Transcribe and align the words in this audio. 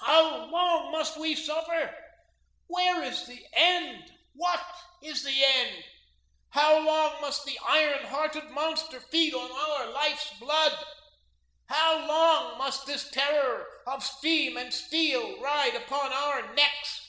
How 0.00 0.46
long 0.46 0.90
must 0.90 1.16
we 1.18 1.36
suffer? 1.36 1.96
Where 2.66 3.00
is 3.04 3.26
the 3.28 3.46
end; 3.52 4.12
what 4.34 4.66
is 5.04 5.22
the 5.22 5.44
end? 5.44 5.84
How 6.50 6.80
long 6.80 7.20
must 7.20 7.44
the 7.44 7.60
iron 7.64 8.04
hearted 8.06 8.46
monster 8.50 8.98
feed 9.00 9.34
on 9.34 9.52
our 9.52 9.86
life's 9.86 10.30
blood? 10.40 10.84
How 11.68 12.04
long 12.08 12.58
must 12.58 12.86
this 12.86 13.08
terror 13.12 13.68
of 13.86 14.02
steam 14.02 14.56
and 14.56 14.74
steel 14.74 15.38
ride 15.40 15.76
upon 15.76 16.12
our 16.12 16.52
necks? 16.54 17.00